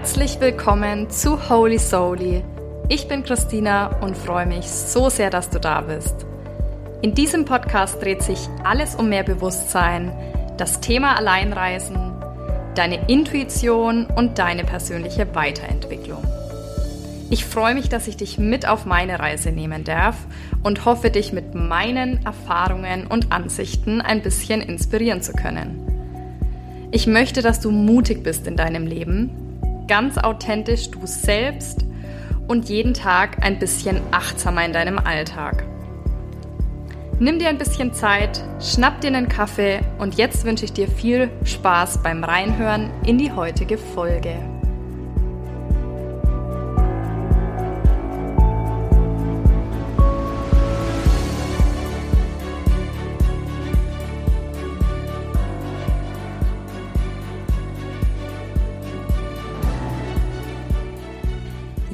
[0.00, 2.42] Herzlich willkommen zu Holy Soully.
[2.88, 6.24] Ich bin Christina und freue mich so sehr, dass du da bist.
[7.02, 10.10] In diesem Podcast dreht sich alles um mehr Bewusstsein,
[10.56, 12.14] das Thema Alleinreisen,
[12.74, 16.24] deine Intuition und deine persönliche Weiterentwicklung.
[17.28, 20.16] Ich freue mich, dass ich dich mit auf meine Reise nehmen darf
[20.62, 25.90] und hoffe, dich mit meinen Erfahrungen und Ansichten ein bisschen inspirieren zu können.
[26.90, 29.39] Ich möchte, dass du mutig bist in deinem Leben,
[29.90, 31.84] ganz authentisch du selbst
[32.46, 35.64] und jeden Tag ein bisschen achtsamer in deinem Alltag.
[37.18, 41.28] Nimm dir ein bisschen Zeit, schnapp dir einen Kaffee und jetzt wünsche ich dir viel
[41.42, 44.59] Spaß beim Reinhören in die heutige Folge.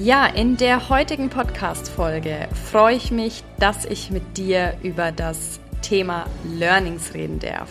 [0.07, 6.27] Ja, in der heutigen Podcast-Folge freue ich mich, dass ich mit dir über das Thema
[6.45, 7.69] Learnings reden darf.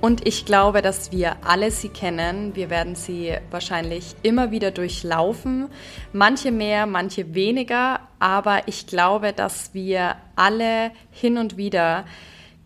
[0.00, 2.54] Und ich glaube, dass wir alle sie kennen.
[2.54, 5.66] Wir werden sie wahrscheinlich immer wieder durchlaufen.
[6.12, 7.98] Manche mehr, manche weniger.
[8.20, 12.04] Aber ich glaube, dass wir alle hin und wieder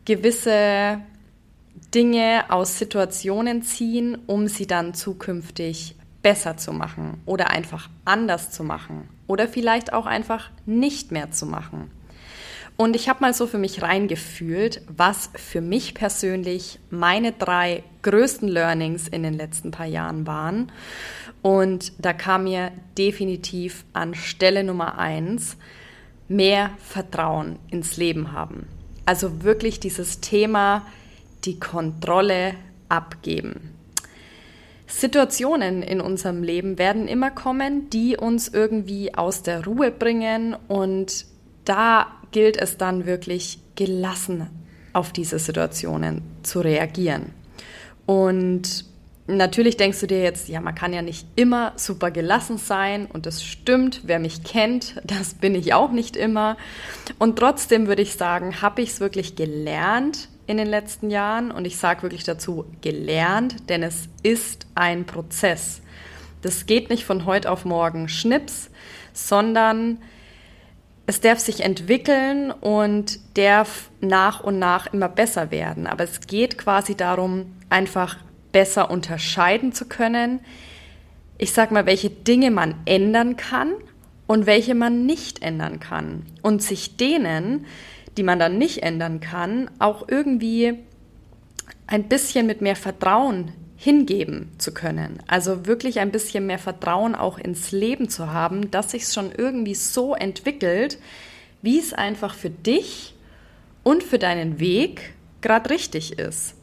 [0.05, 1.01] gewisse
[1.95, 8.65] Dinge aus Situationen ziehen, um sie dann zukünftig besser zu machen oder einfach anders zu
[8.65, 11.91] machen oder vielleicht auch einfach nicht mehr zu machen.
[12.77, 18.49] Und ich habe mal so für mich reingefühlt, was für mich persönlich meine drei größten
[18.49, 20.71] Learnings in den letzten paar Jahren waren.
[21.43, 25.57] Und da kam mir definitiv an Stelle Nummer eins
[26.29, 28.69] mehr Vertrauen ins Leben haben.
[29.07, 30.87] Also wirklich dieses Thema,
[31.45, 32.55] die Kontrolle
[32.89, 33.78] abgeben.
[34.89, 41.27] Situationen in unserem Leben werden immer kommen, die uns irgendwie aus der Ruhe bringen und
[41.65, 44.49] da gilt es dann wirklich gelassen
[44.95, 47.33] auf diese Situationen zu reagieren.
[48.07, 48.87] Und
[49.27, 53.27] natürlich denkst du dir jetzt, ja, man kann ja nicht immer super gelassen sein und
[53.27, 56.57] das stimmt, wer mich kennt, das bin ich auch nicht immer.
[57.19, 61.67] Und trotzdem würde ich sagen, habe ich es wirklich gelernt, in den letzten Jahren und
[61.67, 65.83] ich sage wirklich dazu gelernt, denn es ist ein Prozess.
[66.41, 68.71] Das geht nicht von heute auf morgen Schnips,
[69.13, 69.99] sondern
[71.07, 75.87] es darf sich entwickeln und darf nach und nach immer besser werden.
[75.87, 78.17] Aber es geht quasi darum, einfach
[78.51, 80.41] besser unterscheiden zu können.
[81.37, 83.75] Ich sage mal, welche Dinge man ändern kann
[84.27, 86.25] und welche man nicht ändern kann.
[86.41, 87.67] Und sich denen
[88.19, 90.75] die man dann nicht ändern kann, auch irgendwie
[91.87, 95.23] ein bisschen mit mehr Vertrauen hingeben zu können.
[95.29, 99.77] Also wirklich ein bisschen mehr Vertrauen auch ins Leben zu haben, dass sich schon irgendwie
[99.77, 100.99] so entwickelt,
[101.63, 103.15] wie es einfach für dich
[103.85, 106.55] und für deinen Weg gerade richtig ist.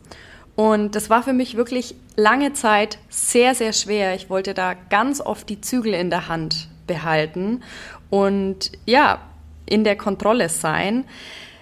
[0.56, 4.14] Und das war für mich wirklich lange Zeit sehr, sehr schwer.
[4.16, 7.64] Ich wollte da ganz oft die Zügel in der Hand behalten
[8.10, 9.22] und ja,
[9.66, 11.06] in der Kontrolle sein.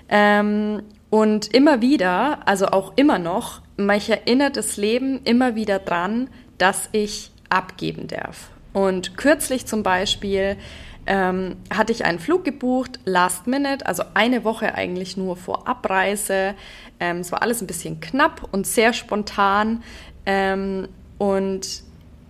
[0.09, 6.29] Ähm, und immer wieder, also auch immer noch, mich erinnert das Leben immer wieder dran,
[6.57, 8.49] dass ich abgeben darf.
[8.73, 10.57] Und kürzlich zum Beispiel
[11.05, 16.55] ähm, hatte ich einen Flug gebucht, last minute, also eine Woche eigentlich nur vor Abreise.
[16.99, 19.83] Ähm, es war alles ein bisschen knapp und sehr spontan.
[20.25, 20.87] Ähm,
[21.17, 21.83] und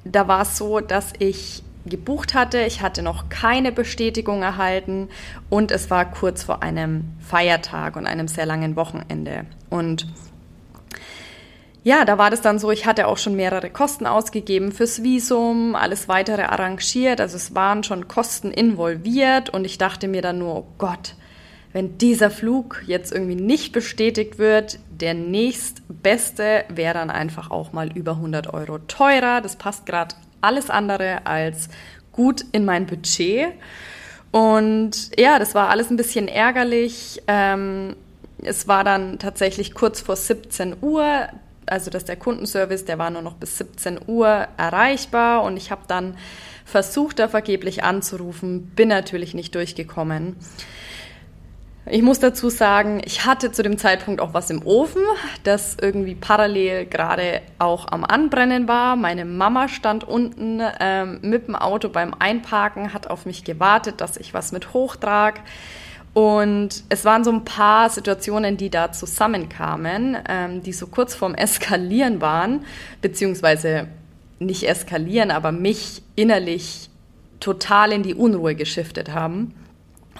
[0.03, 2.61] da war es so, dass ich gebucht hatte.
[2.61, 5.09] Ich hatte noch keine Bestätigung erhalten
[5.49, 9.45] und es war kurz vor einem Feiertag und einem sehr langen Wochenende.
[9.69, 10.07] Und
[11.83, 15.75] ja, da war das dann so, ich hatte auch schon mehrere Kosten ausgegeben fürs Visum,
[15.75, 20.55] alles weitere arrangiert, also es waren schon Kosten involviert und ich dachte mir dann nur,
[20.55, 21.15] oh Gott,
[21.73, 27.91] wenn dieser Flug jetzt irgendwie nicht bestätigt wird, der nächstbeste wäre dann einfach auch mal
[27.91, 29.41] über 100 Euro teurer.
[29.41, 31.69] Das passt gerade alles andere als
[32.11, 33.53] gut in mein Budget.
[34.31, 37.21] Und ja, das war alles ein bisschen ärgerlich.
[37.27, 37.95] Ähm,
[38.41, 41.27] es war dann tatsächlich kurz vor 17 Uhr,
[41.65, 45.83] also dass der Kundenservice, der war nur noch bis 17 Uhr erreichbar und ich habe
[45.87, 46.17] dann
[46.65, 50.35] versucht, da vergeblich anzurufen, bin natürlich nicht durchgekommen.
[51.85, 55.01] Ich muss dazu sagen, ich hatte zu dem Zeitpunkt auch was im Ofen,
[55.43, 58.95] das irgendwie parallel gerade auch am Anbrennen war.
[58.95, 64.15] Meine Mama stand unten ähm, mit dem Auto beim Einparken, hat auf mich gewartet, dass
[64.15, 65.41] ich was mit hochtrag.
[66.13, 71.35] Und es waren so ein paar Situationen, die da zusammenkamen, ähm, die so kurz vorm
[71.35, 72.63] Eskalieren waren,
[73.01, 73.87] beziehungsweise
[74.39, 76.89] nicht eskalieren, aber mich innerlich
[77.41, 79.53] total in die Unruhe geschiftet haben.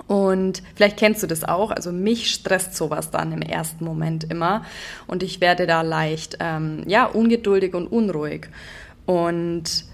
[0.08, 1.72] Und vielleicht kennst du das auch.
[1.72, 4.66] Also mich stresst sowas dann im ersten Moment immer.
[5.08, 8.48] Und ich werde da leicht, ähm, ja, ungeduldig und unruhig.
[9.06, 9.86] Und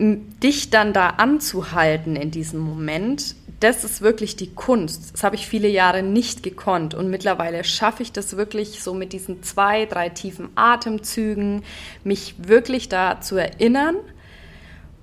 [0.00, 5.12] dich dann da anzuhalten in diesem Moment, das ist wirklich die Kunst.
[5.12, 9.12] Das habe ich viele Jahre nicht gekonnt und mittlerweile schaffe ich das wirklich so mit
[9.12, 11.62] diesen zwei, drei tiefen Atemzügen,
[12.02, 13.96] mich wirklich da zu erinnern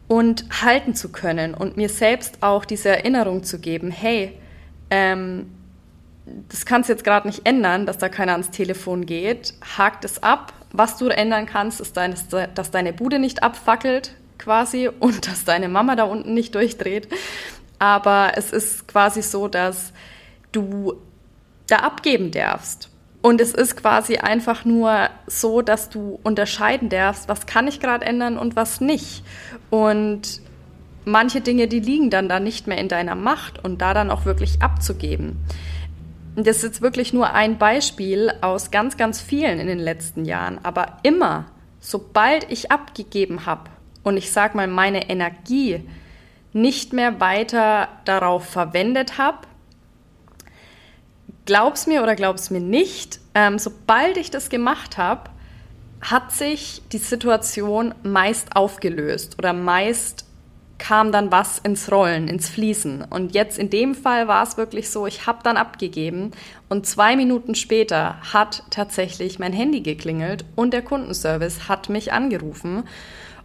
[0.07, 4.37] und halten zu können und mir selbst auch diese Erinnerung zu geben, hey,
[4.89, 5.51] ähm,
[6.49, 10.21] das kannst du jetzt gerade nicht ändern, dass da keiner ans Telefon geht, hakt es
[10.23, 10.53] ab.
[10.71, 12.15] Was du ändern kannst, ist, dein,
[12.55, 17.07] dass deine Bude nicht abfackelt quasi und dass deine Mama da unten nicht durchdreht.
[17.79, 19.93] Aber es ist quasi so, dass
[20.51, 20.95] du
[21.67, 22.89] da abgeben darfst.
[23.27, 28.05] Und es ist quasi einfach nur so, dass du unterscheiden darfst, was kann ich gerade
[28.05, 29.21] ändern und was nicht.
[29.69, 30.39] Und
[31.03, 34.23] manche Dinge, die liegen dann da nicht mehr in deiner Macht und da dann auch
[34.23, 35.35] wirklich abzugeben.
[36.37, 40.59] Das ist jetzt wirklich nur ein Beispiel aus ganz, ganz vielen in den letzten Jahren.
[40.63, 41.47] Aber immer,
[41.81, 43.69] sobald ich abgegeben habe
[44.03, 45.81] und ich sage mal, meine Energie
[46.53, 49.39] nicht mehr weiter darauf verwendet habe,
[51.47, 55.31] glaub's mir oder glaub's mir nicht, ähm, sobald ich das gemacht habe,
[56.01, 60.25] hat sich die Situation meist aufgelöst oder meist
[60.77, 63.03] kam dann was ins Rollen, ins Fließen.
[63.09, 66.31] Und jetzt in dem Fall war es wirklich so, ich habe dann abgegeben
[66.69, 72.83] und zwei Minuten später hat tatsächlich mein Handy geklingelt und der Kundenservice hat mich angerufen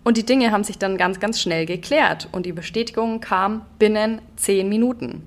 [0.05, 4.21] und die Dinge haben sich dann ganz, ganz schnell geklärt und die Bestätigung kam binnen
[4.37, 5.27] zehn Minuten.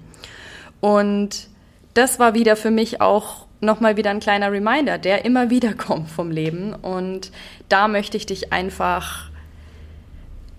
[0.80, 1.48] Und
[1.96, 6.10] das war wieder für mich auch nochmal wieder ein kleiner Reminder, der immer wieder kommt
[6.10, 6.74] vom Leben.
[6.74, 7.32] Und
[7.68, 9.32] da möchte ich dich einfach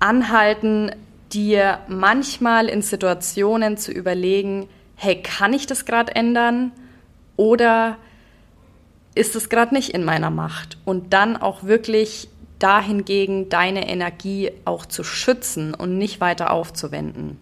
[0.00, 0.90] anhalten,
[1.32, 6.72] dir manchmal in Situationen zu überlegen, hey, kann ich das gerade ändern
[7.36, 7.98] oder
[9.14, 10.78] ist es gerade nicht in meiner Macht?
[10.84, 12.28] Und dann auch wirklich
[12.58, 17.38] dahingegen deine Energie auch zu schützen und nicht weiter aufzuwenden.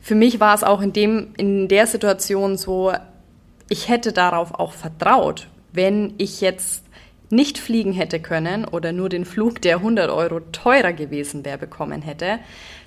[0.00, 2.92] Für mich war es auch in, dem, in der Situation so,
[3.72, 6.84] ich hätte darauf auch vertraut, wenn ich jetzt
[7.30, 12.02] nicht fliegen hätte können oder nur den Flug, der 100 Euro teurer gewesen wäre, bekommen
[12.02, 12.38] hätte,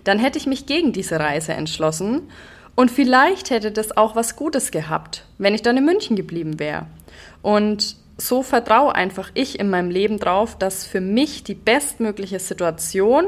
[0.04, 2.30] dann hätte ich mich gegen diese Reise entschlossen
[2.76, 6.86] und vielleicht hätte das auch was Gutes gehabt, wenn ich dann in München geblieben wäre.
[7.42, 13.26] Und so vertraue einfach ich in meinem Leben drauf, dass für mich die bestmögliche Situation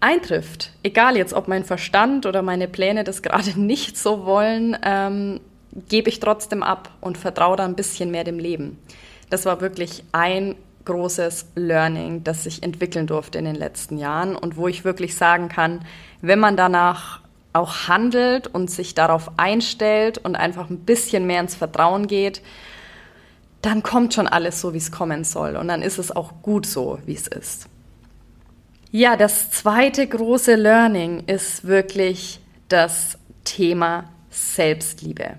[0.00, 0.72] eintrifft.
[0.82, 5.38] Egal jetzt, ob mein Verstand oder meine Pläne das gerade nicht so wollen, ähm,
[5.88, 8.78] gebe ich trotzdem ab und vertraue da ein bisschen mehr dem Leben.
[9.28, 14.56] Das war wirklich ein großes Learning, das sich entwickeln durfte in den letzten Jahren und
[14.56, 15.84] wo ich wirklich sagen kann,
[16.20, 17.20] wenn man danach
[17.52, 22.42] auch handelt und sich darauf einstellt und einfach ein bisschen mehr ins Vertrauen geht,
[23.62, 25.56] dann kommt schon alles so, wie es kommen soll.
[25.56, 27.66] Und dann ist es auch gut so, wie es ist.
[28.90, 35.34] Ja, das zweite große Learning ist wirklich das Thema Selbstliebe.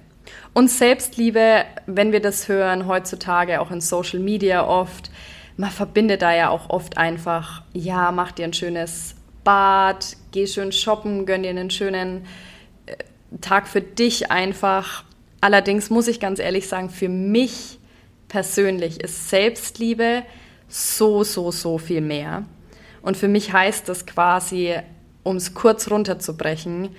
[0.54, 5.10] Und Selbstliebe, wenn wir das hören, heutzutage auch in Social Media oft,
[5.58, 10.72] man verbindet da ja auch oft einfach, ja, mach dir ein schönes Bad, geh schön
[10.72, 12.26] shoppen, gönn dir einen schönen
[12.86, 12.96] äh,
[13.42, 15.04] Tag für dich einfach.
[15.40, 17.80] Allerdings muss ich ganz ehrlich sagen, für mich
[18.28, 20.24] persönlich ist Selbstliebe
[20.68, 22.46] so, so, so viel mehr.
[23.02, 24.76] Und für mich heißt das quasi,
[25.24, 26.90] um es kurz runterzubrechen,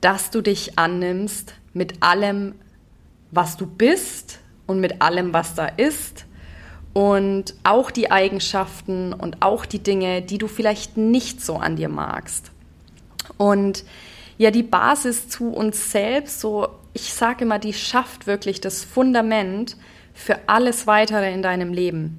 [0.00, 2.54] dass du dich annimmst mit allem,
[3.30, 6.26] was du bist und mit allem, was da ist.
[6.92, 11.88] Und auch die Eigenschaften und auch die Dinge, die du vielleicht nicht so an dir
[11.88, 12.50] magst.
[13.36, 13.84] Und
[14.38, 19.76] ja, die Basis zu uns selbst, so ich sage immer, die schafft wirklich das Fundament
[20.12, 22.18] für alles weitere in deinem Leben.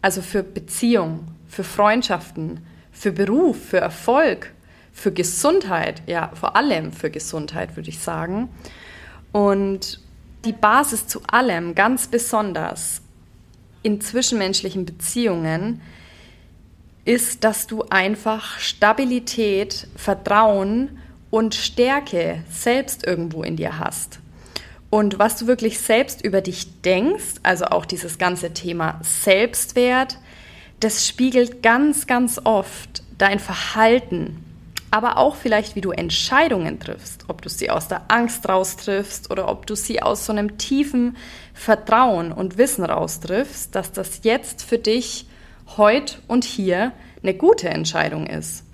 [0.00, 4.52] Also für Beziehung, für Freundschaften, für Beruf, für Erfolg,
[4.92, 8.48] für Gesundheit, ja, vor allem für Gesundheit würde ich sagen.
[9.32, 10.00] Und
[10.46, 13.02] die Basis zu allem, ganz besonders
[13.82, 15.82] in zwischenmenschlichen Beziehungen,
[17.04, 20.98] ist, dass du einfach Stabilität, Vertrauen
[21.30, 24.20] und Stärke selbst irgendwo in dir hast.
[24.90, 30.18] Und was du wirklich selbst über dich denkst, also auch dieses ganze Thema Selbstwert,
[30.80, 34.45] das spiegelt ganz, ganz oft dein Verhalten,
[34.90, 39.30] aber auch vielleicht, wie du Entscheidungen triffst, ob du sie aus der Angst raus triffst
[39.30, 41.16] oder ob du sie aus so einem tiefen
[41.54, 45.26] Vertrauen und Wissen raus triffst, dass das jetzt für dich
[45.76, 48.64] heute und hier eine gute Entscheidung ist.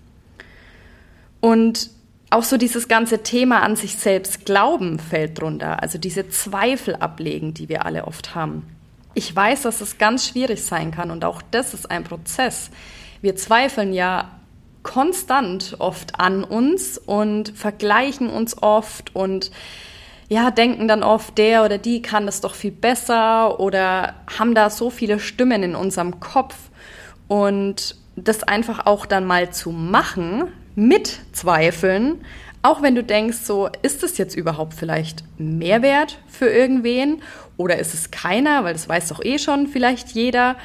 [1.41, 1.91] Und
[2.31, 7.53] auch so dieses ganze Thema an sich selbst glauben fällt drunter, also diese Zweifel ablegen,
[7.53, 8.67] die wir alle oft haben.
[9.15, 12.71] Ich weiß, dass es ganz schwierig sein kann und auch das ist ein Prozess.
[13.21, 14.31] Wir zweifeln ja
[14.83, 19.51] konstant oft an uns und vergleichen uns oft und
[20.29, 24.71] ja, denken dann oft, der oder die kann das doch viel besser oder haben da
[24.71, 26.57] so viele Stimmen in unserem Kopf
[27.29, 32.25] und das einfach auch dann mal zu machen, mit Zweifeln,
[32.63, 37.21] auch wenn du denkst, so, ist es jetzt überhaupt vielleicht Mehrwert für irgendwen
[37.57, 40.57] oder ist es keiner, weil das weiß doch eh schon vielleicht jeder.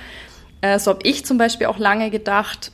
[0.62, 2.72] Äh, so habe ich zum Beispiel auch lange gedacht,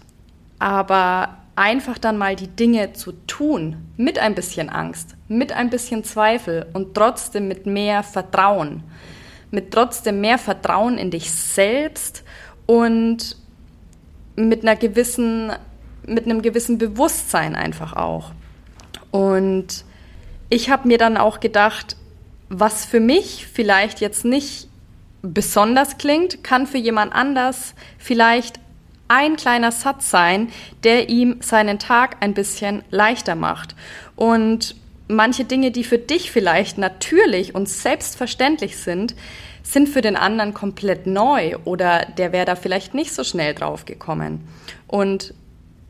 [0.64, 6.06] aber einfach dann mal die Dinge zu tun, mit ein bisschen Angst, mit ein bisschen
[6.06, 8.82] Zweifel und trotzdem mit mehr Vertrauen,
[9.52, 12.24] mit trotzdem mehr Vertrauen in dich selbst
[12.66, 13.36] und
[14.38, 15.52] mit einer gewissen,
[16.08, 18.32] mit einem gewissen Bewusstsein einfach auch.
[19.12, 19.84] Und
[20.50, 21.98] ich habe mir dann auch gedacht,
[22.48, 24.70] was für mich vielleicht jetzt nicht
[25.22, 28.63] besonders klingt, kann für jemand anders vielleicht
[29.08, 30.50] ein kleiner Satz sein,
[30.84, 33.76] der ihm seinen Tag ein bisschen leichter macht.
[34.16, 34.76] Und
[35.08, 39.16] manche Dinge, die für dich vielleicht natürlich und selbstverständlich sind,
[39.64, 43.86] sind für den anderen komplett neu oder der wäre da vielleicht nicht so schnell drauf
[43.86, 44.42] gekommen.
[44.88, 45.34] Und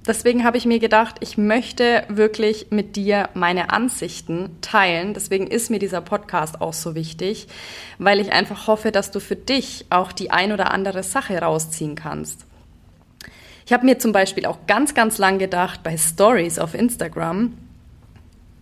[0.05, 5.15] deswegen habe ich mir gedacht, ich möchte wirklich mit dir meine Ansichten teilen.
[5.15, 7.48] Deswegen ist mir dieser Podcast auch so wichtig,
[7.98, 11.96] weil ich einfach hoffe, dass du für dich auch die ein oder andere Sache rausziehen
[11.96, 12.46] kannst.
[13.65, 17.53] Ich habe mir zum Beispiel auch ganz, ganz lang gedacht bei Stories auf Instagram,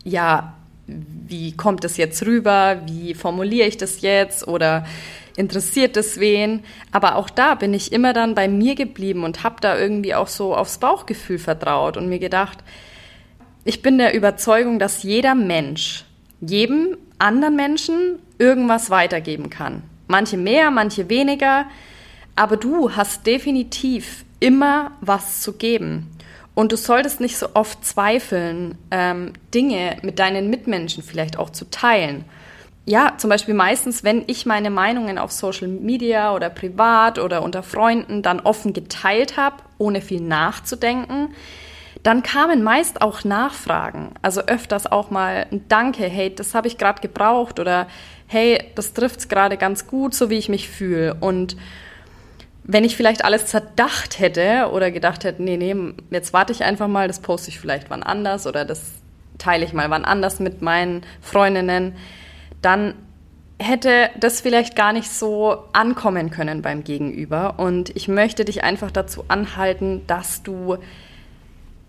[0.03, 0.53] ja,
[0.88, 2.81] wie kommt das jetzt rüber?
[2.86, 4.48] Wie formuliere ich das jetzt?
[4.48, 4.86] Oder
[5.38, 6.63] interessiert es wen?
[6.91, 10.27] Aber auch da bin ich immer dann bei mir geblieben und habe da irgendwie auch
[10.27, 12.60] so aufs Bauchgefühl vertraut und mir gedacht,
[13.63, 16.05] ich bin der Überzeugung, dass jeder Mensch
[16.41, 19.84] jedem anderen Menschen irgendwas weitergeben kann.
[20.08, 21.65] Manche mehr, manche weniger,
[22.36, 26.10] aber du hast definitiv immer was zu geben.
[26.53, 31.69] Und du solltest nicht so oft zweifeln, ähm, Dinge mit deinen Mitmenschen vielleicht auch zu
[31.69, 32.25] teilen.
[32.86, 37.63] Ja, zum Beispiel meistens, wenn ich meine Meinungen auf Social Media oder privat oder unter
[37.63, 41.29] Freunden dann offen geteilt habe, ohne viel nachzudenken,
[42.03, 44.15] dann kamen meist auch Nachfragen.
[44.24, 47.88] Also öfters auch mal ein Danke, hey, das habe ich gerade gebraucht oder
[48.25, 51.15] hey, das trifft es gerade ganz gut, so wie ich mich fühle.
[51.19, 51.55] Und
[52.63, 55.75] wenn ich vielleicht alles zerdacht hätte oder gedacht hätte, nee, nee,
[56.11, 58.81] jetzt warte ich einfach mal, das poste ich vielleicht wann anders oder das
[59.37, 61.95] teile ich mal wann anders mit meinen Freundinnen,
[62.61, 62.93] dann
[63.59, 67.55] hätte das vielleicht gar nicht so ankommen können beim Gegenüber.
[67.57, 70.77] Und ich möchte dich einfach dazu anhalten, dass du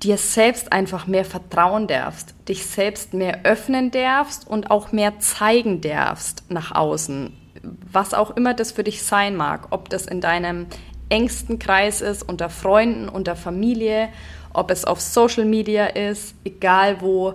[0.03, 5.81] dir selbst einfach mehr vertrauen darfst, dich selbst mehr öffnen darfst und auch mehr zeigen
[5.81, 7.33] darfst nach außen,
[7.63, 10.67] was auch immer das für dich sein mag, ob das in deinem
[11.09, 14.09] engsten Kreis ist, unter Freunden, unter Familie,
[14.53, 17.35] ob es auf Social Media ist, egal wo,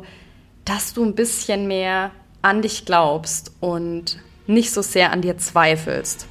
[0.66, 6.28] dass du ein bisschen mehr an dich glaubst und nicht so sehr an dir zweifelst.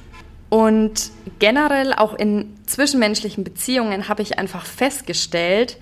[0.49, 5.77] Und generell auch in zwischenmenschlichen Beziehungen habe ich einfach festgestellt,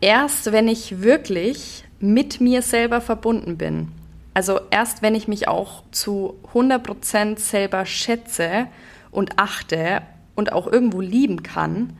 [0.00, 3.88] erst wenn ich wirklich mit mir selber verbunden bin,
[4.38, 8.68] also erst wenn ich mich auch zu 100% selber schätze
[9.10, 10.02] und achte
[10.36, 11.96] und auch irgendwo lieben kann,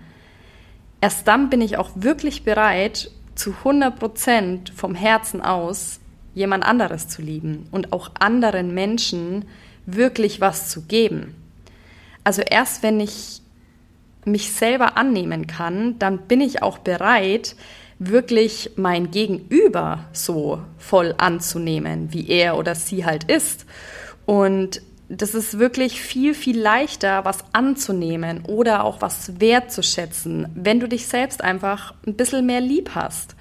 [1.00, 5.98] erst dann bin ich auch wirklich bereit, zu 100% vom Herzen aus
[6.32, 9.44] jemand anderes zu lieben und auch anderen Menschen
[9.86, 11.34] wirklich was zu geben.
[12.22, 13.42] Also erst wenn ich
[14.24, 17.56] mich selber annehmen kann, dann bin ich auch bereit,
[17.98, 23.66] wirklich mein Gegenüber so voll anzunehmen, wie er oder sie halt ist.
[24.26, 30.86] Und das ist wirklich viel, viel leichter, was anzunehmen oder auch was wertzuschätzen, wenn du
[30.86, 33.34] dich selbst einfach ein bisschen mehr lieb hast.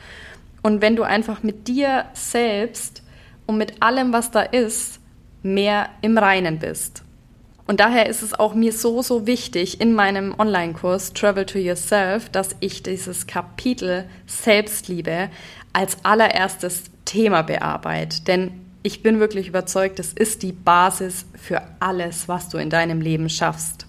[0.63, 3.03] Und wenn du einfach mit dir selbst
[3.45, 4.99] und mit allem, was da ist,
[5.43, 7.03] mehr im Reinen bist.
[7.67, 12.29] Und daher ist es auch mir so, so wichtig in meinem Online-Kurs Travel to Yourself,
[12.29, 15.29] dass ich dieses Kapitel Selbstliebe
[15.73, 18.21] als allererstes Thema bearbeite.
[18.23, 18.51] Denn
[18.83, 23.27] ich bin wirklich überzeugt, es ist die Basis für alles, was du in deinem Leben
[23.27, 23.85] schaffst.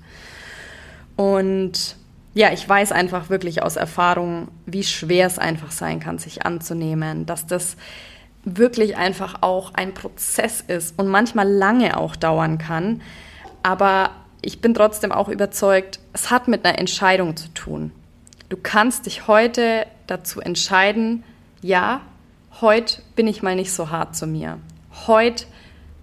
[1.15, 1.97] Und
[2.35, 7.27] ja, ich weiß einfach wirklich aus Erfahrung, wie schwer es einfach sein kann, sich anzunehmen,
[7.27, 7.77] dass das
[8.45, 13.03] wirklich einfach auch ein Prozess ist und manchmal lange auch dauern kann.
[13.63, 14.11] Aber
[14.41, 17.93] ich bin trotzdem auch überzeugt, es hat mit einer Entscheidung zu tun.
[18.49, 21.25] Du kannst dich heute dazu entscheiden,
[21.61, 22.01] ja,
[22.61, 24.59] heute bin ich mal nicht so hart zu mir.
[25.07, 25.45] Heute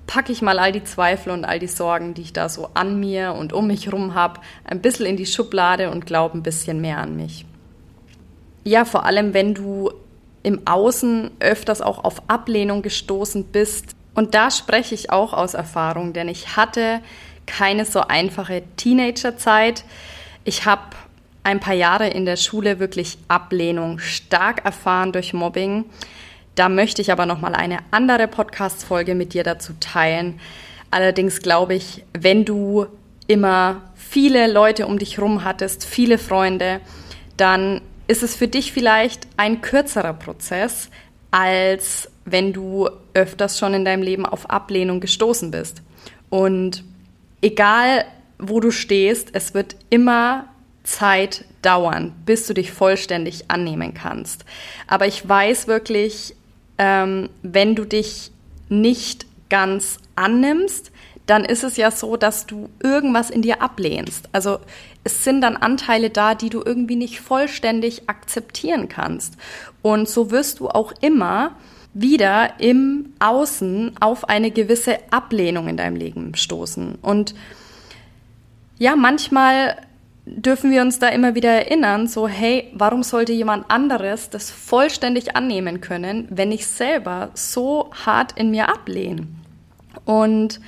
[0.06, 3.00] packe ich mal all die Zweifel und all die Sorgen, die ich da so an
[3.00, 6.82] mir und um mich herum habe, ein bisschen in die Schublade und glaube ein bisschen
[6.82, 7.46] mehr an mich.
[8.64, 9.92] Ja, vor allem, wenn du
[10.46, 13.96] im Außen öfters auch auf Ablehnung gestoßen bist.
[14.14, 17.02] Und da spreche ich auch aus Erfahrung, denn ich hatte
[17.46, 19.84] keine so einfache Teenagerzeit.
[20.44, 20.96] Ich habe
[21.44, 25.86] ein paar Jahre in der Schule wirklich Ablehnung stark erfahren durch Mobbing.
[26.56, 30.40] Da möchte ich aber noch mal eine andere Podcast Folge mit dir dazu teilen.
[30.90, 32.88] Allerdings glaube ich, wenn du
[33.28, 36.80] immer viele Leute um dich herum hattest, viele Freunde,
[37.38, 40.90] dann ist es für dich vielleicht ein kürzerer Prozess,
[41.32, 45.82] als wenn du öfters schon in deinem Leben auf Ablehnung gestoßen bist.
[46.30, 46.84] Und
[47.42, 48.06] egal,
[48.38, 50.48] wo du stehst, es wird immer
[50.84, 54.46] Zeit dauern, bis du dich vollständig annehmen kannst.
[54.88, 56.36] Aber ich weiß wirklich,
[56.78, 58.32] ähm, wenn du dich
[58.70, 60.92] nicht ganz annimmst,
[61.26, 64.30] dann ist es ja so, dass du irgendwas in dir ablehnst.
[64.32, 64.60] Also
[65.04, 69.36] es sind dann Anteile da, die du irgendwie nicht vollständig akzeptieren kannst.
[69.82, 71.56] Und so wirst du auch immer
[71.96, 76.96] wieder im Außen auf eine gewisse Ablehnung in deinem Leben stoßen.
[77.02, 77.34] Und
[78.78, 79.78] ja, manchmal
[80.26, 85.38] dürfen wir uns da immer wieder erinnern, so hey, warum sollte jemand anderes das vollständig
[85.38, 89.28] annehmen können, wenn ich selber so hart in mir ablehne?
[90.04, 90.60] Und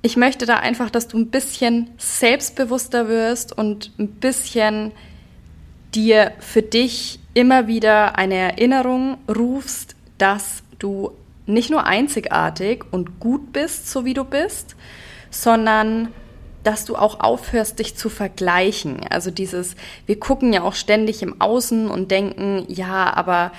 [0.00, 4.92] ich möchte da einfach, dass du ein bisschen selbstbewusster wirst und ein bisschen
[5.94, 11.10] dir für dich immer wieder eine Erinnerung rufst, dass du
[11.46, 14.76] nicht nur einzigartig und gut bist, so wie du bist,
[15.30, 16.12] sondern
[16.62, 19.00] dass du auch aufhörst, dich zu vergleichen.
[19.10, 19.74] Also dieses,
[20.06, 23.50] wir gucken ja auch ständig im Außen und denken, ja, aber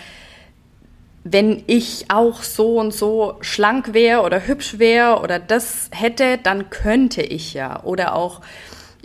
[1.25, 6.69] wenn ich auch so und so schlank wäre oder hübsch wäre oder das hätte, dann
[6.69, 7.83] könnte ich ja.
[7.83, 8.39] Oder auch,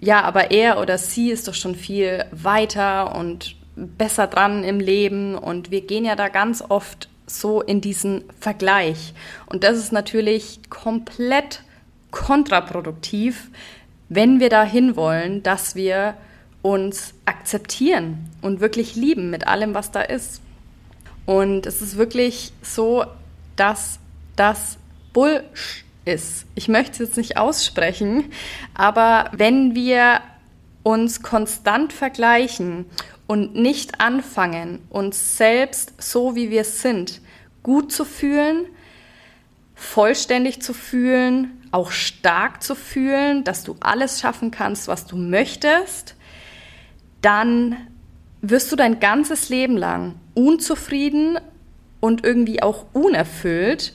[0.01, 5.35] ja, aber er oder sie ist doch schon viel weiter und besser dran im Leben
[5.37, 9.15] und wir gehen ja da ganz oft so in diesen Vergleich.
[9.47, 11.63] Und das ist natürlich komplett
[12.11, 13.51] kontraproduktiv,
[14.09, 16.17] wenn wir dahin wollen, dass wir
[16.63, 20.41] uns akzeptieren und wirklich lieben mit allem, was da ist.
[21.27, 23.05] Und es ist wirklich so,
[23.57, 23.99] dass
[24.35, 24.79] das
[25.13, 26.47] Bullsh ist.
[26.55, 28.33] Ich möchte es jetzt nicht aussprechen,
[28.75, 30.21] aber wenn wir
[30.83, 32.87] uns konstant vergleichen
[33.29, 37.21] und nicht anfangen, uns selbst so wie wir sind,
[37.63, 38.65] gut zu fühlen,
[39.77, 46.17] vollständig zu fühlen, auch stark zu fühlen, dass du alles schaffen kannst, was du möchtest,
[47.21, 47.77] dann
[48.41, 51.39] wirst du dein ganzes Leben lang unzufrieden
[52.01, 53.93] und irgendwie auch unerfüllt,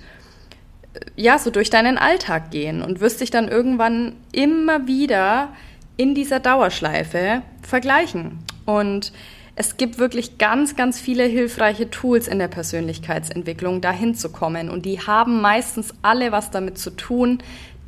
[1.15, 5.49] ja, so durch deinen Alltag gehen und wirst dich dann irgendwann immer wieder
[5.97, 8.37] in dieser Dauerschleife vergleichen.
[8.65, 9.11] Und
[9.55, 14.69] es gibt wirklich ganz, ganz viele hilfreiche Tools in der Persönlichkeitsentwicklung, dahin zu kommen.
[14.69, 17.39] Und die haben meistens alle was damit zu tun,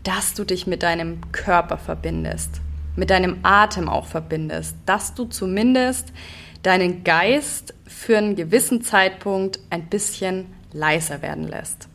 [0.04, 2.62] dass du dich mit deinem Körper verbindest,
[2.96, 6.14] mit deinem Atem auch verbindest, dass du zumindest
[6.62, 11.88] deinen Geist für einen gewissen Zeitpunkt ein bisschen leiser werden lässt.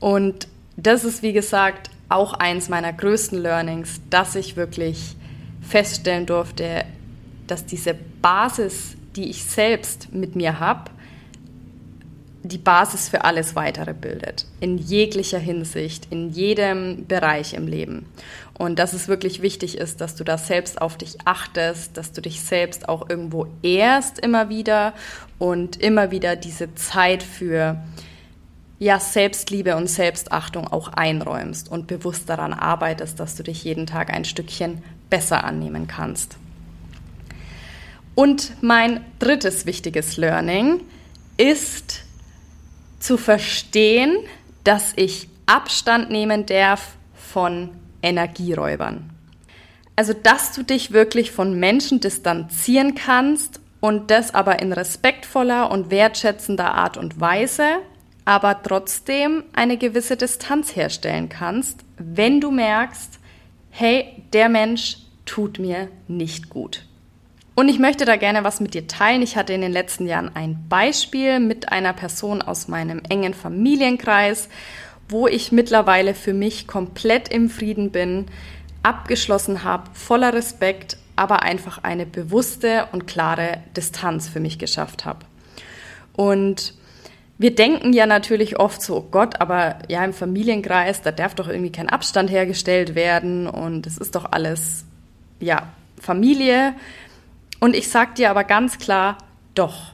[0.00, 5.16] Und das ist, wie gesagt, auch eins meiner größten Learnings, dass ich wirklich
[5.60, 6.84] feststellen durfte,
[7.46, 10.90] dass diese Basis, die ich selbst mit mir habe,
[12.42, 14.46] die Basis für alles weitere bildet.
[14.60, 18.06] In jeglicher Hinsicht, in jedem Bereich im Leben.
[18.56, 22.20] Und dass es wirklich wichtig ist, dass du da selbst auf dich achtest, dass du
[22.20, 24.94] dich selbst auch irgendwo ehrst immer wieder
[25.38, 27.76] und immer wieder diese Zeit für
[28.78, 34.10] ja, Selbstliebe und Selbstachtung auch einräumst und bewusst daran arbeitest, dass du dich jeden Tag
[34.10, 36.36] ein Stückchen besser annehmen kannst.
[38.18, 40.80] Und mein drittes wichtiges Learning
[41.36, 42.00] ist
[42.98, 44.16] zu verstehen,
[44.64, 47.70] dass ich Abstand nehmen darf von
[48.02, 49.10] Energieräubern.
[49.94, 55.92] Also, dass du dich wirklich von Menschen distanzieren kannst und das aber in respektvoller und
[55.92, 57.76] wertschätzender Art und Weise,
[58.24, 63.20] aber trotzdem eine gewisse Distanz herstellen kannst, wenn du merkst,
[63.70, 66.87] hey, der Mensch tut mir nicht gut.
[67.58, 69.20] Und ich möchte da gerne was mit dir teilen.
[69.20, 74.48] Ich hatte in den letzten Jahren ein Beispiel mit einer Person aus meinem engen Familienkreis,
[75.08, 78.26] wo ich mittlerweile für mich komplett im Frieden bin,
[78.84, 85.26] abgeschlossen habe, voller Respekt, aber einfach eine bewusste und klare Distanz für mich geschafft habe.
[86.14, 86.74] Und
[87.38, 91.48] wir denken ja natürlich oft so, oh Gott, aber ja, im Familienkreis, da darf doch
[91.48, 94.84] irgendwie kein Abstand hergestellt werden und es ist doch alles,
[95.40, 96.74] ja, Familie.
[97.60, 99.18] Und ich sag dir aber ganz klar,
[99.54, 99.92] doch.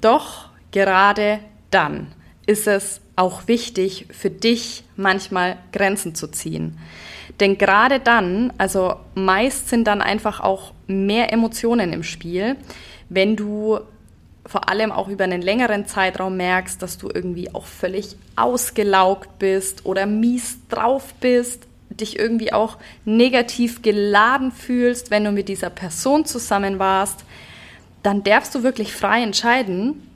[0.00, 2.08] Doch, gerade dann
[2.46, 6.78] ist es auch wichtig für dich manchmal Grenzen zu ziehen.
[7.40, 12.56] Denn gerade dann, also meist sind dann einfach auch mehr Emotionen im Spiel,
[13.08, 13.80] wenn du
[14.46, 19.86] vor allem auch über einen längeren Zeitraum merkst, dass du irgendwie auch völlig ausgelaugt bist
[19.86, 21.66] oder mies drauf bist,
[22.00, 27.24] dich irgendwie auch negativ geladen fühlst, wenn du mit dieser Person zusammen warst,
[28.02, 30.08] dann darfst du wirklich frei entscheiden,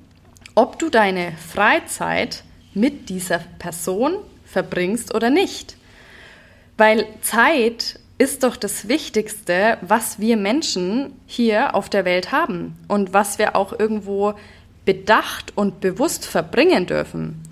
[0.54, 4.14] ob du deine Freizeit mit dieser Person
[4.44, 5.76] verbringst oder nicht.
[6.76, 13.12] Weil Zeit ist doch das Wichtigste, was wir Menschen hier auf der Welt haben und
[13.12, 14.34] was wir auch irgendwo
[14.84, 17.42] bedacht und bewusst verbringen dürfen.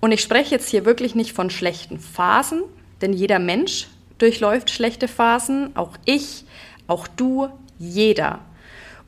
[0.00, 2.62] Und ich spreche jetzt hier wirklich nicht von schlechten Phasen,
[3.02, 6.44] denn jeder Mensch durchläuft schlechte Phasen, auch ich,
[6.86, 8.40] auch du, jeder.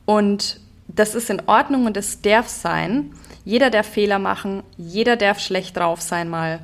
[0.05, 3.11] Und das ist in Ordnung und es darf sein.
[3.45, 6.59] Jeder darf Fehler machen, jeder darf schlecht drauf sein mal.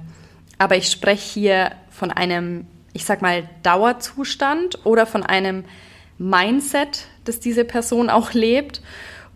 [0.58, 5.66] Aber ich spreche hier von einem ich sag mal, Dauerzustand oder von einem
[6.18, 8.82] Mindset, das diese Person auch lebt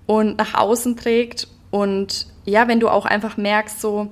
[0.05, 1.47] und nach außen trägt.
[1.71, 4.09] Und ja, wenn du auch einfach merkst, so,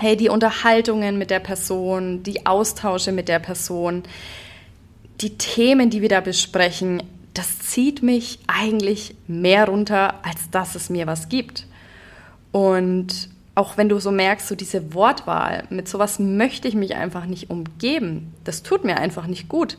[0.00, 4.02] hey, die Unterhaltungen mit der Person, die Austausche mit der Person,
[5.20, 7.02] die Themen, die wir da besprechen,
[7.34, 11.66] das zieht mich eigentlich mehr runter, als dass es mir was gibt.
[12.52, 17.26] Und auch wenn du so merkst, so diese Wortwahl, mit sowas möchte ich mich einfach
[17.26, 19.76] nicht umgeben, das tut mir einfach nicht gut,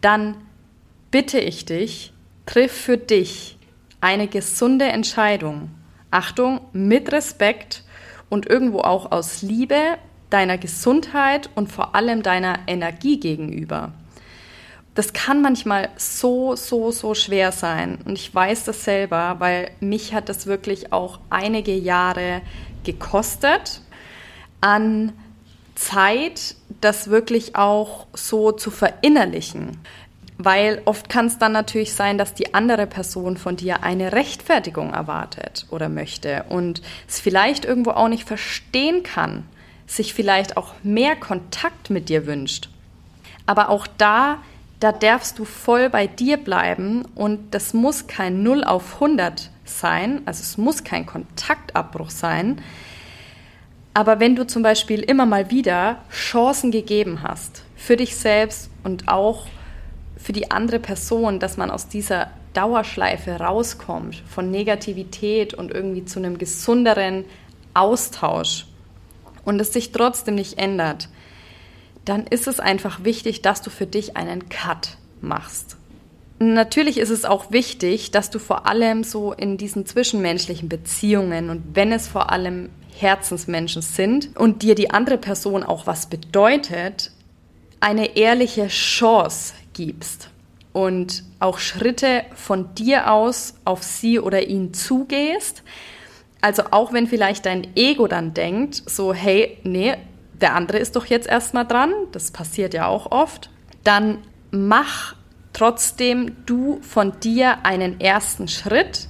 [0.00, 0.34] dann
[1.10, 2.12] bitte ich dich,
[2.46, 3.58] triff für dich
[4.00, 5.70] eine gesunde Entscheidung.
[6.10, 7.84] Achtung, mit Respekt
[8.28, 9.98] und irgendwo auch aus Liebe
[10.30, 13.92] deiner Gesundheit und vor allem deiner Energie gegenüber.
[14.94, 17.98] Das kann manchmal so, so, so schwer sein.
[18.04, 22.42] Und ich weiß das selber, weil mich hat das wirklich auch einige Jahre
[22.82, 23.80] gekostet
[24.60, 25.12] an
[25.76, 29.78] Zeit, das wirklich auch so zu verinnerlichen.
[30.40, 34.92] Weil oft kann es dann natürlich sein, dass die andere Person von dir eine Rechtfertigung
[34.94, 39.44] erwartet oder möchte und es vielleicht irgendwo auch nicht verstehen kann,
[39.88, 42.68] sich vielleicht auch mehr Kontakt mit dir wünscht.
[43.46, 44.38] Aber auch da,
[44.78, 50.22] da darfst du voll bei dir bleiben und das muss kein 0 auf 100 sein,
[50.24, 52.60] also es muss kein Kontaktabbruch sein.
[53.92, 59.08] Aber wenn du zum Beispiel immer mal wieder Chancen gegeben hast für dich selbst und
[59.08, 59.46] auch
[60.18, 66.18] für die andere Person, dass man aus dieser Dauerschleife rauskommt von Negativität und irgendwie zu
[66.18, 67.24] einem gesunderen
[67.72, 68.66] Austausch
[69.44, 71.08] und es sich trotzdem nicht ändert,
[72.04, 75.76] dann ist es einfach wichtig, dass du für dich einen Cut machst.
[76.40, 81.62] Natürlich ist es auch wichtig, dass du vor allem so in diesen zwischenmenschlichen Beziehungen und
[81.74, 87.10] wenn es vor allem Herzensmenschen sind und dir die andere Person auch was bedeutet,
[87.80, 90.30] eine ehrliche Chance gibst
[90.72, 95.62] und auch Schritte von dir aus auf sie oder ihn zugehst.
[96.40, 99.96] Also auch wenn vielleicht dein Ego dann denkt, so hey, nee,
[100.40, 103.50] der andere ist doch jetzt erstmal dran, das passiert ja auch oft,
[103.84, 104.18] dann
[104.50, 105.14] mach
[105.52, 109.08] trotzdem du von dir einen ersten Schritt.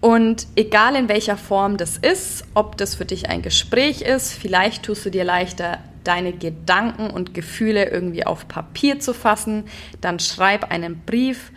[0.00, 4.84] Und egal in welcher Form das ist, ob das für dich ein Gespräch ist, vielleicht
[4.84, 9.64] tust du dir leichter, deine Gedanken und Gefühle irgendwie auf Papier zu fassen,
[10.00, 11.52] dann schreib einen Brief.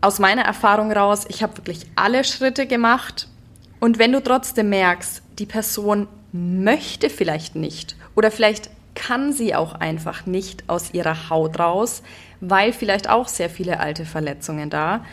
[0.00, 3.28] Aus meiner Erfahrung raus, ich habe wirklich alle Schritte gemacht.
[3.80, 9.74] Und wenn du trotzdem merkst, die Person möchte vielleicht nicht oder vielleicht kann sie auch
[9.74, 12.02] einfach nicht aus ihrer Haut raus,
[12.40, 15.04] weil vielleicht auch sehr viele alte Verletzungen da.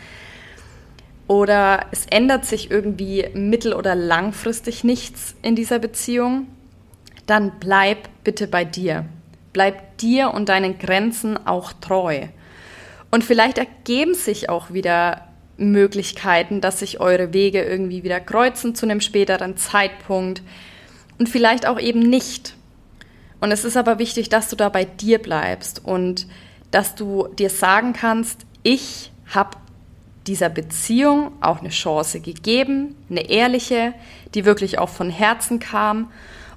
[1.26, 6.48] Oder es ändert sich irgendwie mittel- oder langfristig nichts in dieser Beziehung,
[7.30, 9.06] dann bleib bitte bei dir.
[9.52, 12.26] Bleib dir und deinen Grenzen auch treu.
[13.10, 18.86] Und vielleicht ergeben sich auch wieder Möglichkeiten, dass sich eure Wege irgendwie wieder kreuzen zu
[18.86, 20.42] einem späteren Zeitpunkt
[21.18, 22.56] und vielleicht auch eben nicht.
[23.40, 26.26] Und es ist aber wichtig, dass du da bei dir bleibst und
[26.70, 29.56] dass du dir sagen kannst, ich habe
[30.26, 33.94] dieser Beziehung auch eine Chance gegeben, eine ehrliche,
[34.34, 36.10] die wirklich auch von Herzen kam.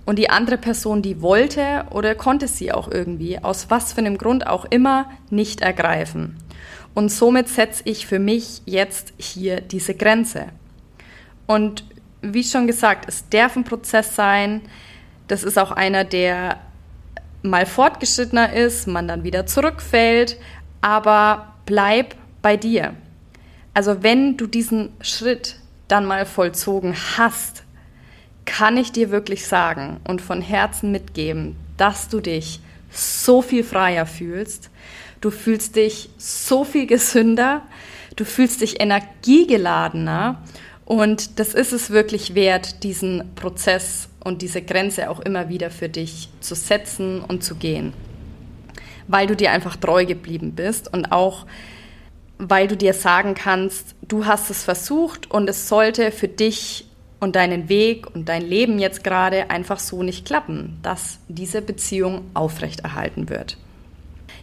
[0.05, 4.17] Und die andere Person, die wollte oder konnte sie auch irgendwie, aus was für einem
[4.17, 6.37] Grund auch immer, nicht ergreifen.
[6.93, 10.47] Und somit setze ich für mich jetzt hier diese Grenze.
[11.47, 11.85] Und
[12.21, 14.61] wie schon gesagt, es darf ein Prozess sein.
[15.27, 16.59] Das ist auch einer, der
[17.41, 20.37] mal fortgeschrittener ist, man dann wieder zurückfällt,
[20.81, 22.93] aber bleib bei dir.
[23.73, 27.62] Also wenn du diesen Schritt dann mal vollzogen hast,
[28.45, 32.59] kann ich dir wirklich sagen und von Herzen mitgeben, dass du dich
[32.91, 34.69] so viel freier fühlst,
[35.21, 37.61] du fühlst dich so viel gesünder,
[38.15, 40.41] du fühlst dich energiegeladener.
[40.85, 45.87] Und das ist es wirklich wert, diesen Prozess und diese Grenze auch immer wieder für
[45.87, 47.93] dich zu setzen und zu gehen,
[49.07, 51.45] weil du dir einfach treu geblieben bist und auch
[52.37, 56.85] weil du dir sagen kannst, du hast es versucht und es sollte für dich
[57.23, 62.21] und deinen Weg und dein Leben jetzt gerade einfach so nicht klappen, dass diese Beziehung
[62.33, 63.57] aufrechterhalten wird.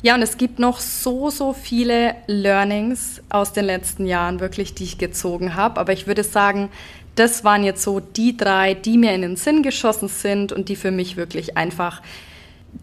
[0.03, 4.85] Ja, und es gibt noch so, so viele Learnings aus den letzten Jahren, wirklich, die
[4.85, 5.79] ich gezogen habe.
[5.79, 6.71] Aber ich würde sagen,
[7.17, 10.77] das waren jetzt so die drei, die mir in den Sinn geschossen sind und die
[10.77, 12.01] für mich wirklich einfach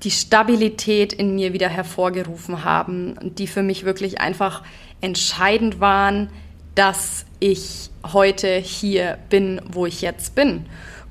[0.03, 4.61] die Stabilität in mir wieder hervorgerufen haben und die für mich wirklich einfach
[5.01, 6.29] entscheidend waren,
[6.75, 10.65] dass ich heute hier bin, wo ich jetzt bin.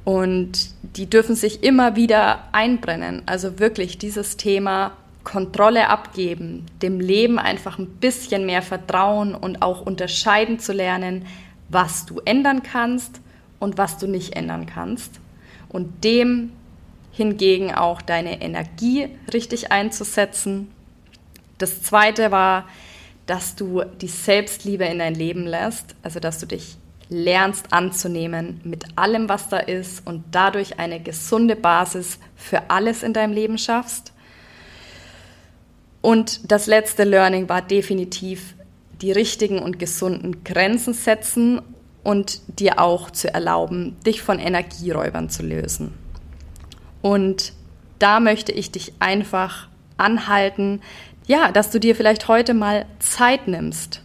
[0.05, 3.23] Und die dürfen sich immer wieder einbrennen.
[3.27, 4.93] Also wirklich dieses Thema
[5.25, 11.27] Kontrolle abgeben, dem Leben einfach ein bisschen mehr vertrauen und auch unterscheiden zu lernen,
[11.69, 13.21] was du ändern kannst
[13.59, 15.19] und was du nicht ändern kannst.
[15.69, 16.53] Und dem
[17.11, 20.71] hingegen auch deine Energie richtig einzusetzen.
[21.59, 22.69] Das zweite war,
[23.27, 26.77] dass du die Selbstliebe in dein Leben lässt, also dass du dich
[27.09, 33.13] lernst anzunehmen mit allem, was da ist und dadurch eine gesunde Basis für alles in
[33.13, 34.13] deinem Leben schaffst.
[36.03, 38.55] Und das letzte Learning war definitiv
[39.01, 41.61] die richtigen und gesunden Grenzen setzen
[42.03, 45.93] und dir auch zu erlauben, dich von Energieräubern zu lösen.
[47.03, 47.53] Und
[47.99, 50.81] da möchte ich dich einfach anhalten,
[51.27, 54.03] ja, dass du dir vielleicht heute mal Zeit nimmst.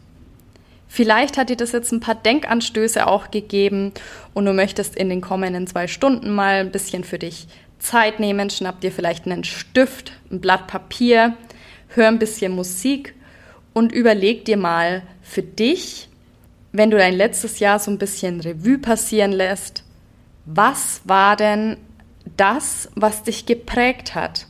[0.94, 3.94] Vielleicht hat dir das jetzt ein paar Denkanstöße auch gegeben
[4.34, 7.48] und du möchtest in den kommenden zwei Stunden mal ein bisschen für dich
[7.80, 8.50] Zeit nehmen.
[8.50, 11.38] Schnapp dir vielleicht einen Stift, ein Blatt Papier,
[11.88, 13.16] hör ein bisschen Musik
[13.72, 16.10] und überleg dir mal für dich,
[16.74, 19.86] wenn du dein letztes Jahr so ein bisschen Revue passieren lässt,
[20.44, 21.78] was war denn
[22.36, 24.46] das, was dich geprägt hat?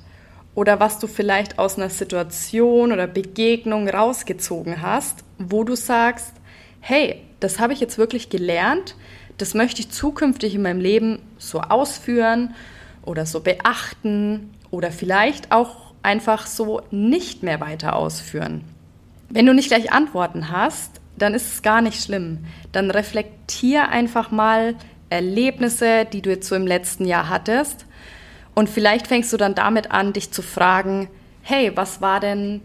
[0.56, 6.34] Oder was du vielleicht aus einer Situation oder Begegnung rausgezogen hast, wo du sagst,
[6.80, 8.96] hey, das habe ich jetzt wirklich gelernt,
[9.38, 12.54] das möchte ich zukünftig in meinem Leben so ausführen
[13.04, 18.64] oder so beachten oder vielleicht auch einfach so nicht mehr weiter ausführen.
[19.30, 22.40] Wenn du nicht gleich Antworten hast, dann ist es gar nicht schlimm.
[22.72, 24.76] Dann reflektier einfach mal
[25.10, 27.86] Erlebnisse, die du jetzt so im letzten Jahr hattest.
[28.54, 31.10] Und vielleicht fängst du dann damit an, dich zu fragen,
[31.42, 32.62] hey, was war denn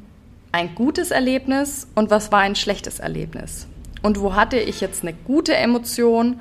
[0.52, 3.66] ein gutes Erlebnis und was war ein schlechtes Erlebnis?
[4.02, 6.40] Und wo hatte ich jetzt eine gute Emotion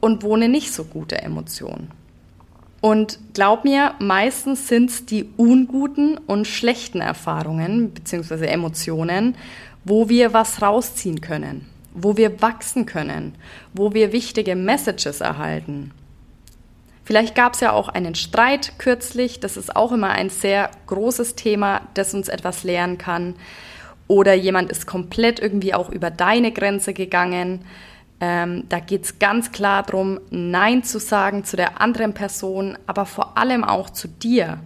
[0.00, 1.88] und wo eine nicht so gute Emotion?
[2.80, 8.46] Und glaub mir, meistens sind es die unguten und schlechten Erfahrungen bzw.
[8.46, 9.34] Emotionen,
[9.84, 13.34] wo wir was rausziehen können, wo wir wachsen können,
[13.72, 15.92] wo wir wichtige Messages erhalten.
[17.06, 21.36] Vielleicht gab es ja auch einen Streit kürzlich, das ist auch immer ein sehr großes
[21.36, 23.36] Thema, das uns etwas lernen kann.
[24.06, 27.64] Oder jemand ist komplett irgendwie auch über deine Grenze gegangen
[28.20, 33.04] ähm, da geht es ganz klar darum, Nein zu sagen zu der anderen Person, aber
[33.04, 34.58] vor allem auch zu dir,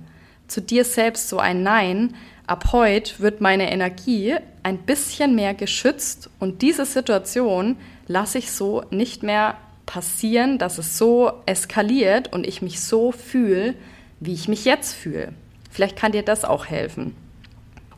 [0.47, 2.15] zu dir selbst so ein Nein.
[2.47, 7.77] Ab heute wird meine Energie ein bisschen mehr geschützt und diese Situation
[8.07, 9.57] lasse ich so nicht mehr
[9.91, 13.75] passieren, dass es so eskaliert und ich mich so fühle,
[14.21, 15.33] wie ich mich jetzt fühle.
[15.69, 17.17] Vielleicht kann dir das auch helfen.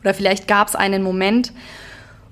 [0.01, 1.53] Oder vielleicht gab es einen Moment,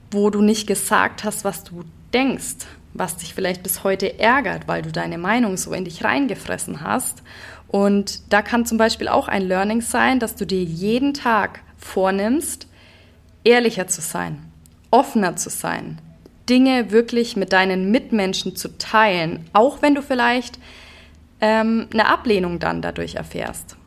[0.09, 4.81] wo du nicht gesagt hast, was du denkst, was dich vielleicht bis heute ärgert, weil
[4.81, 7.21] du deine Meinung so in dich reingefressen hast.
[7.67, 12.67] Und da kann zum Beispiel auch ein Learning sein, dass du dir jeden Tag vornimmst,
[13.43, 14.39] ehrlicher zu sein,
[14.89, 16.01] offener zu sein,
[16.49, 20.59] Dinge wirklich mit deinen Mitmenschen zu teilen, auch wenn du vielleicht
[21.39, 23.77] ähm, eine Ablehnung dann dadurch erfährst.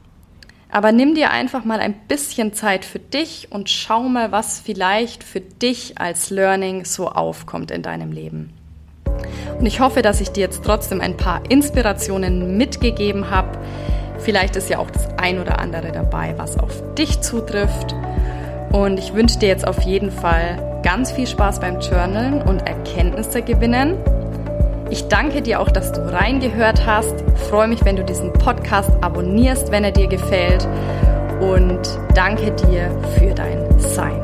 [0.71, 5.23] Aber nimm dir einfach mal ein bisschen Zeit für dich und schau mal, was vielleicht
[5.23, 8.53] für dich als Learning so aufkommt in deinem Leben.
[9.59, 13.57] Und ich hoffe, dass ich dir jetzt trotzdem ein paar Inspirationen mitgegeben habe,
[14.25, 17.95] Vielleicht ist ja auch das ein oder andere dabei, was auf dich zutrifft.
[18.73, 23.43] Und ich wünsche dir jetzt auf jeden Fall ganz viel Spaß beim Journalen und Erkenntnisse
[23.43, 23.97] gewinnen.
[24.91, 27.25] Ich danke dir auch, dass du reingehört hast.
[27.49, 30.69] Freue mich, wenn du diesen Podcast abonnierst, wenn er dir gefällt.
[31.41, 31.81] Und
[32.15, 34.24] danke dir für dein Sein.